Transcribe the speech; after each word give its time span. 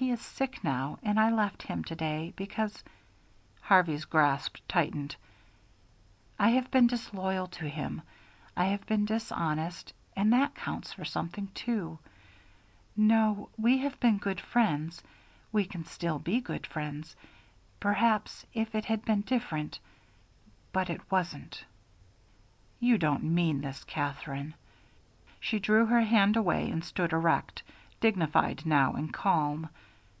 He 0.00 0.12
is 0.12 0.20
sick 0.20 0.62
now, 0.62 1.00
and 1.02 1.18
I 1.18 1.28
left 1.32 1.62
him 1.64 1.82
to 1.82 1.96
day, 1.96 2.32
because" 2.36 2.84
Harvey's 3.62 4.04
grasp 4.04 4.58
tightened. 4.68 5.16
"I 6.38 6.50
have 6.50 6.70
been 6.70 6.86
disloyal 6.86 7.48
to 7.48 7.68
him, 7.68 8.02
I 8.56 8.66
have 8.66 8.86
been 8.86 9.06
dishonest 9.06 9.92
and 10.14 10.32
that 10.32 10.54
counts 10.54 10.92
for 10.92 11.04
something, 11.04 11.48
too. 11.48 11.98
No 12.96 13.48
we 13.58 13.78
have 13.78 13.98
been 13.98 14.18
good 14.18 14.40
friends, 14.40 15.02
we 15.50 15.64
can 15.64 15.84
still 15.84 16.20
be 16.20 16.40
good 16.40 16.64
friends. 16.64 17.16
Perhaps, 17.80 18.46
if 18.54 18.76
it 18.76 18.84
had 18.84 19.04
been 19.04 19.22
different 19.22 19.80
but 20.72 20.88
it 20.90 21.10
wasn't." 21.10 21.64
"You 22.78 22.98
don't 22.98 23.24
mean 23.34 23.62
this, 23.62 23.82
Katherine." 23.82 24.54
She 25.40 25.58
drew 25.58 25.86
her 25.86 26.02
hand 26.02 26.36
away 26.36 26.70
and 26.70 26.84
stood 26.84 27.12
erect, 27.12 27.64
dignified 28.00 28.64
now 28.64 28.92
and 28.92 29.12
calm. 29.12 29.68